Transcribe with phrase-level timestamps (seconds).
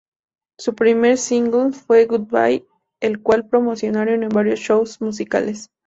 [0.57, 2.65] Su primer single fue "Good Bye",
[3.01, 5.69] el cual promocionaron en varios shows musicales.